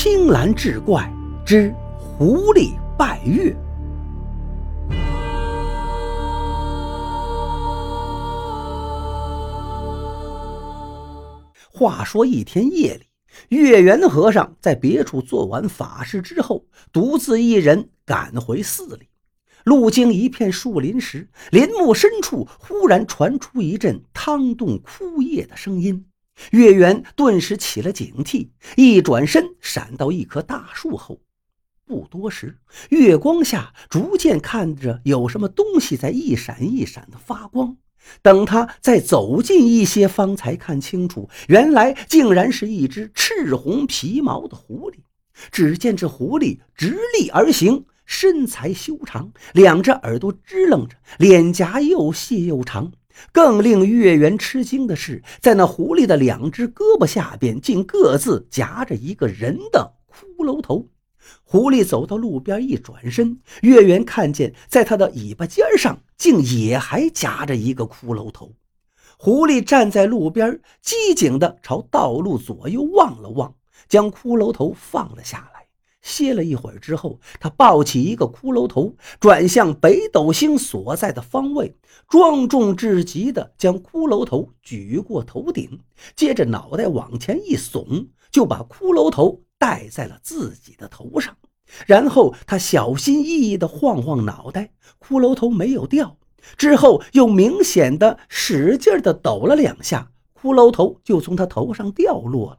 [0.00, 1.12] 青蓝志怪
[1.44, 3.52] 之狐狸拜月。
[11.68, 13.06] 话说一天夜里，
[13.48, 19.08] 月圆和尚在别处做完法事之后，独自一人赶回寺里。
[19.64, 26.04] 路经一片树林时，林木深处忽然传出一阵汤洞枯叶的声音。
[26.50, 31.20] 月圆顿时起了警惕，一转身闪到一棵大树后。
[31.84, 32.58] 不多时，
[32.90, 37.76] 月光下逐渐看着有什么东西在一闪一闪的发光。
[38.22, 44.96] 等他再走近一些，方才看清楚，原来竟然是一只赤红皮毛的狐狸。
[45.50, 52.92] 只见这狐狸直立而行，身材修长，两只耳朵支棱着，脸颊又细又长。
[53.32, 60.88] 更令月圆吃惊的是，在那狐狸的两只胳膊下边，竟各自夹着一个人的骷髅头。
[61.42, 68.52] 狐狸走到路边，一转身，月圆看见，在它的尾巴尖上，竟也还夹着一个骷髅头。
[69.18, 73.54] 狐狸站在路边，机警地朝道路左右望了望，
[73.88, 75.57] 将骷髅头放了下来。
[76.00, 81.76] 歇了一会儿之后，他抱起一个骷髅头，转向北斗星所在的方位，
[82.08, 85.80] 庄重至极地将骷髅头举过头顶，
[86.16, 91.36] 接着脑袋往前一耸，就把骷髅头戴在了自己的头上。
[91.86, 96.16] 然后他小心翼翼地晃晃脑袋，骷髅头没有掉。
[96.56, 102.58] 之后又明显的使劲地抖了两下，骷髅头就从他头上掉落了。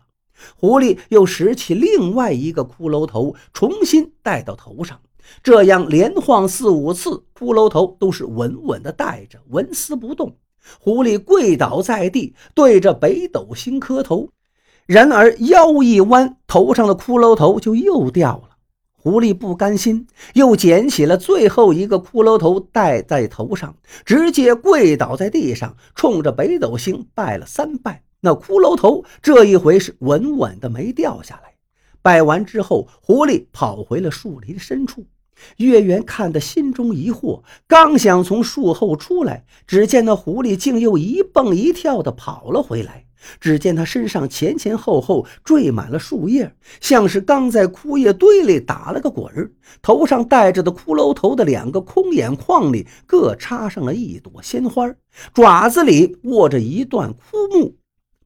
[0.55, 4.99] 狐狸又拾起另外一个骷髅头，重新戴到头上，
[5.43, 10.35] 这样连晃四五次，骷髅头都是稳稳地戴着，纹丝不动。
[10.79, 14.29] 狐狸跪倒在地，对着北斗星磕头。
[14.85, 18.57] 然而腰一弯，头上的骷髅头就又掉了。
[19.01, 28.03] 狐狸不甘心，又捡起了最后一个骷髅头戴在头上，直接跪倒在地上，冲着北斗星拜了三拜。
[28.21, 31.53] 那骷髅头这一回是稳稳的没掉下来。
[32.01, 35.05] 拜完之后，狐狸跑回了树林深处。
[35.57, 43.05] 月圆看得心中疑惑，刚想从树后出来，只见那狐狸竟又一蹦一跳的跑了回来。
[43.41, 49.51] 只见他身上前前后后缀满了树叶，像是刚在枯叶堆里打了个滚儿。
[49.81, 54.89] 头上戴着的骷髅头的两个空眼眶里各插上了一朵鲜花，
[55.33, 57.19] 爪子里握着一段枯
[57.51, 57.75] 木。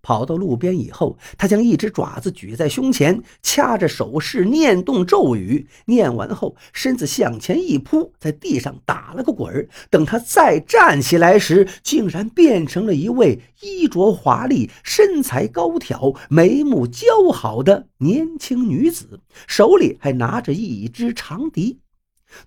[0.03, 5.67] 跑到路边以后，他将一只爪子举在胸前，掐着手势念动咒语。
[5.85, 9.67] 念完后，身子向前一扑，在地上打了个滚儿。
[9.89, 21.79] 等他再站起来时，竟然变成了一位衣着华丽、身材高挑、眉目姣好的年轻女子，手里还拿着一支长笛。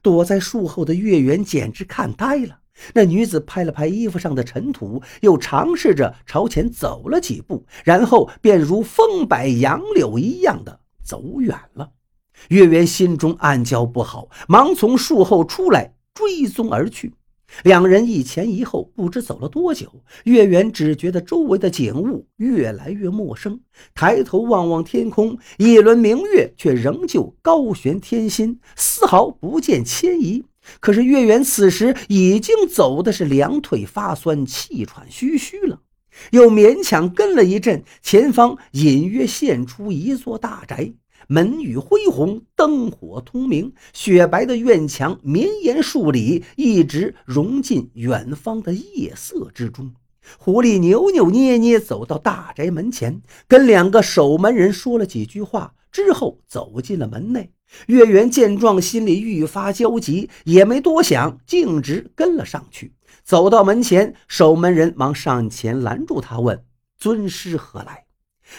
[0.02, 2.58] 躲在树后的月圆简直看呆了。
[2.94, 11.90] 那女子拍了拍衣服上的尘土，又尝试着朝前走了几步，然后便如风摆杨柳一样的走远了。
[12.48, 17.14] 月圆心中暗叫不好，忙从树后出来追踪而去。
[17.62, 23.60] 两人一前一后，不知走了多久，月圆只觉得周围的景物越来越陌生。
[23.94, 30.44] 抬头望望天空，一轮明月却仍旧高悬天心，丝毫不见迁移。
[30.80, 35.80] 可是月圆此时已经走的是两腿发酸、气喘吁吁了，
[36.30, 40.92] 又勉强跟了一阵，前方隐约现出一座大宅，
[41.28, 49.92] 门宇恢宏，灯火通明，雪白的院墙绵延数里，一直融进远方的夜色之中。
[50.38, 57.52] 狐狸扭扭捏捏走到大宅门前，跟两个守门人说了几句话，之后走进了门内。
[57.86, 62.92] 月圆见状，心里愈发焦急，也没多想，径直跟了上去。
[63.22, 66.64] 走到门前，守门人忙上前拦住他，问
[66.98, 68.04] ：“尊师何来？”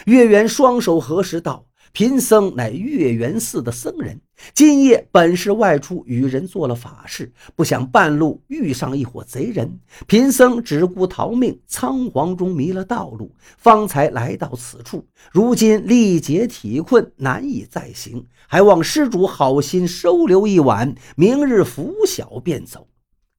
[0.06, 1.64] 月圆双手合十道。
[1.90, 4.20] 贫僧乃月圆寺的僧人，
[4.52, 15.04] 今夜本是外出与人做了法事，不想半路遇上一伙贼人，贫僧只顾逃命，仓皇中迷了道路，方才来到此处。
[15.32, 22.88] 如今力竭体困，难以再行，还望施主好心收留一晚，明日拂晓便走。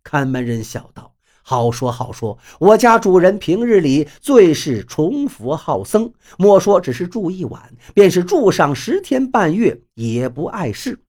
[0.04, 1.14] 看门人笑道。
[1.42, 11.00] 好说好说，我家主人平日里最是崇佛好僧，莫说只是住一晚，便是住上十天半月也不碍事。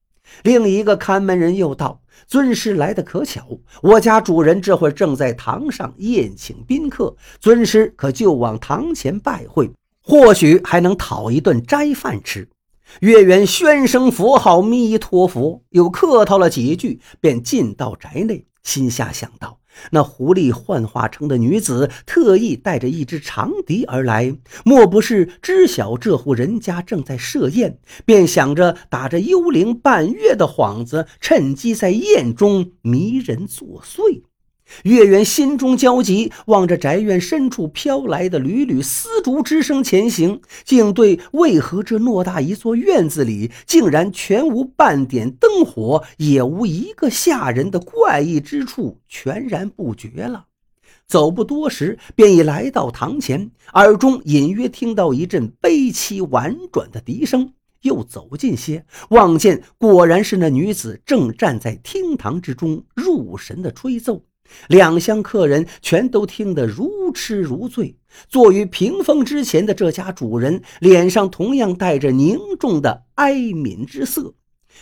[0.41, 9.69] 另一个看门人又道：“尊师来的可巧，我家主人这会正在堂上宴请宾客，尊师可就往堂前拜会，
[10.01, 12.49] 或许还能讨一顿斋饭吃。”
[12.99, 19.57] 月圆宣声佛号弥陀佛，又客套了几句，便进到宅内，心下想到。
[19.91, 24.35] 那狐狸幻化成的女子特意带着一支长笛而来，
[24.65, 34.23] 莫不是知晓这户人家正在设宴，便想着打着幽灵伴月的幌子，趁机在宴中迷人作祟。
[34.83, 50.45] 月圆心中焦急，望着宅院深处飘来的缕缕丝竹之声前行，竟对为何这偌大一座院子里竟然全无半点灯火，也无一个下人的怪异之处全然不觉了。
[51.07, 57.53] 走不多时，便已来到堂前，耳中隐约听到一阵悲凄婉转的笛声。
[57.81, 64.23] 又走近些，望见果然是那女子正站在厅堂之中，入神的吹奏。
[64.67, 67.95] 两厢客人全都听得如痴如醉。
[68.27, 74.33] 坐于屏风之前的这家主人脸上同样带着凝重的哀悯之色。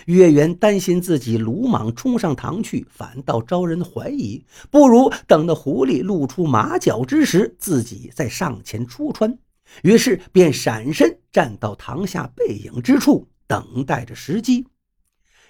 [0.06, 9.38] 月圆担心自己鲁莽冲上堂去，反倒招人怀疑，不如等那狐狸露出马脚之时，自己再上前戳穿。
[9.83, 14.65] 于是便闪身站到堂下背影之处，等待着时机。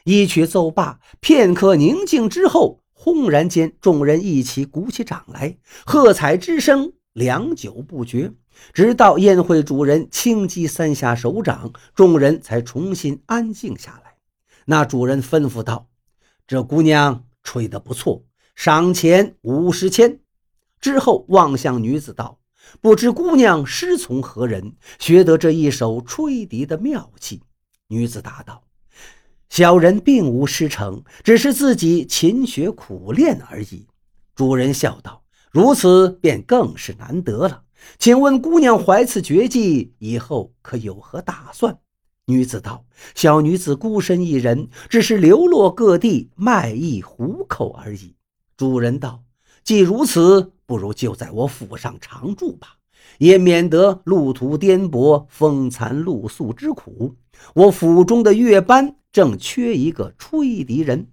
[0.04, 2.82] 一曲奏罢，片刻宁静之后。
[3.02, 8.34] 轰然间，众人一起鼓起掌来，喝彩之声良久不绝，
[8.74, 14.18] 直到宴会主人轻击三下手掌，众人才重新安静下来。
[14.66, 15.88] 那主人吩咐道
[16.46, 20.20] ：“这姑娘吹得不错，赏钱五十千。”
[20.82, 22.42] 之后望向女子道
[22.82, 27.42] ：“不知姑娘师从何人，学得这一手吹笛的妙器？”
[27.88, 28.69] 女子答道。
[29.50, 33.88] 小人并无师承，只是自己勤学苦练而已。
[34.36, 37.64] 主人笑道：“如此便更是难得了。
[37.98, 41.78] 请问姑娘怀此绝技以后可有何打算？”
[42.28, 42.86] 女子道
[43.16, 48.16] ：“小女子孤身一人，只是流落各地卖艺糊口而已。”
[48.56, 49.24] 主人道
[49.64, 52.76] ：“既如此，不如就在我府上常住吧，
[53.18, 57.16] 也免得路途颠簸、风餐露宿之苦。
[57.54, 61.08] 我府中的乐班。”正缺一个吹笛人，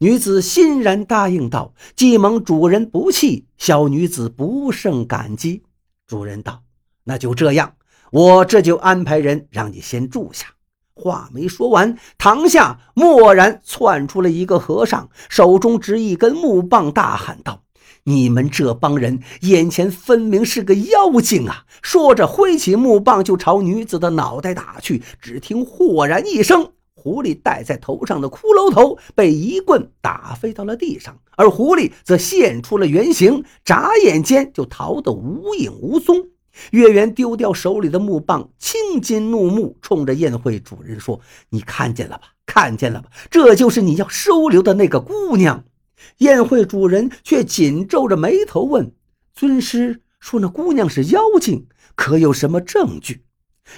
[0.00, 5.62] 女子欣然答应道：“既蒙主人不弃，小女子不胜感激。”
[6.06, 6.62] 主人道
[7.04, 7.72] ：“那就这样，
[8.12, 10.48] 我这就安排人让你先住下。”
[10.92, 17.62] 话没说完，堂下蓦然窜出了一个和尚，手中执一根木棒，大喊道
[18.08, 25.02] ：“你们这帮人，眼前分明是个妖精啊！”说着，挥起木棒就朝女子的脑袋打去。
[25.20, 26.72] 只听“豁然”一声。
[26.94, 36.26] 狐狸戴在头上的骷髅头被一棍打飞到了地上，而狐狸则现出了原形，眨眼间就逃得无影无踪。
[36.72, 41.20] 月圆丢掉手里的木棒，青筋怒目，冲着宴会主人说
[41.50, 42.24] ：“你看见了吧？
[42.44, 43.08] 看见了吧？
[43.30, 45.62] 这就是你要收留的那个姑娘。”
[46.18, 48.92] 宴会主人却紧皱着眉头问
[49.34, 53.22] ：“尊师说那姑娘是妖精，可有什么证据？”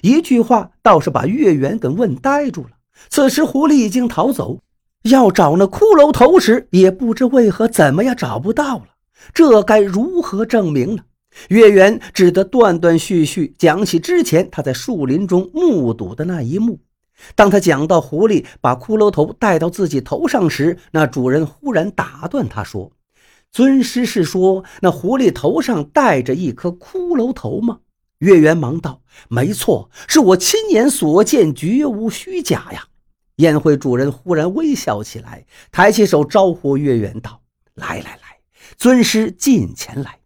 [0.02, 2.70] 一句话倒是把月圆给问呆住了。
[3.08, 4.60] 此时，狐狸已经逃走，
[5.02, 8.84] 要找那骷髅头时，也不知为何怎么样找不到了。
[9.34, 11.02] 这该如何证明呢？
[11.48, 16.80] 月圆只得断断续续讲起之前他在树林中目睹的那一幕。
[17.34, 22.92] 当他讲到狐狸把骷髅头戴到自己头上时，那主人忽然打断他说
[23.52, 27.80] ：“尊师是说那狐狸头上戴着一颗骷髅头吗？”
[28.18, 32.84] 月圆忙道：“没错，是我亲眼所见，绝无虚假呀。”
[33.36, 37.40] 宴会主人忽然微笑起来，抬起手招呼月圆道
[37.74, 38.38] ：“来来来，
[38.76, 40.19] 尊师近前来。”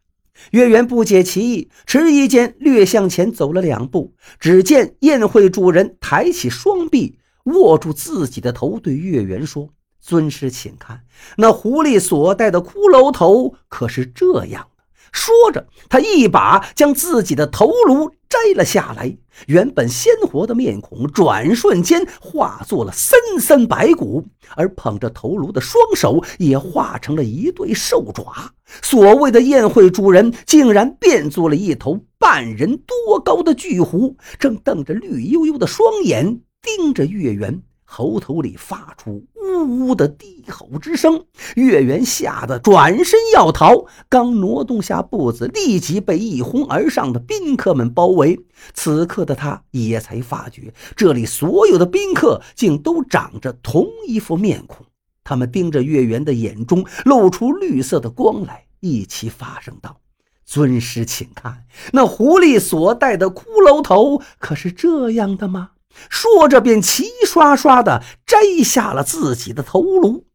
[0.50, 4.14] 月圆不解其意，迟疑间略向前走了两步。
[4.38, 11.02] 只见宴会主人抬起双臂，握住自己的头，对月圆说：“尊师，请看，
[11.36, 14.68] 那狐狸所戴的骷髅头可是这样。”
[15.14, 19.16] 说着，他一把将自己的头颅摘了下来。
[19.46, 24.24] 原本鲜活的面孔，转瞬间化作了森森白骨，
[24.56, 28.52] 而捧着头颅的双手也化成了一对兽爪。
[28.82, 37.62] 所谓的宴会主人，竟然变作了一头半人多高的巨狐，正瞪着绿油油的双眼盯着月圆。
[37.84, 39.24] 喉头里发出
[39.64, 41.24] 呜的低吼之声，
[41.56, 48.38] 月圆吓得转身要逃，刚挪动下步子，立即被一哄而上的宾客们包围。
[48.72, 54.86] 此刻的他也才发觉，这里所有的宾客竟都长着同一副面孔，
[55.24, 60.00] 他们盯着月圆的眼中露出绿色的光来，一起发声道
[60.46, 65.70] ：“尊师，请看，那狐狸所戴的骷髅头可是这样的吗？”
[66.08, 70.26] 说着便齐刷刷地摘下了自己的头颅。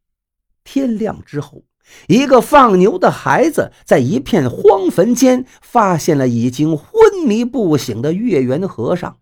[0.64, 1.64] 天亮之后，
[2.08, 9.18] 一个放牛的孩子在一片荒坟间发现了已经昏迷不醒的月圆和尚，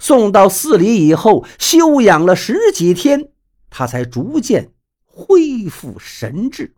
[0.00, 3.28] 送到寺里以后休养了十几天，
[3.70, 4.72] 他才逐渐
[5.04, 6.74] 恢复神智。